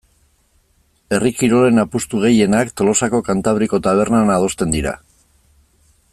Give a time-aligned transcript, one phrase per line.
[1.17, 4.97] Herri kirolen apustu gehienak Tolosako Kantabriko tabernan adosten dira.